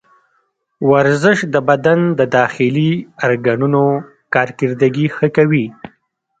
ورزش 0.91 1.37
د 1.53 1.55
بدن 1.69 1.99
د 2.19 2.21
داخلي 2.37 2.91
ارګانونو 3.25 3.83
کارکردګي 4.33 5.07
ښه 5.15 5.27
کوي. 5.37 5.65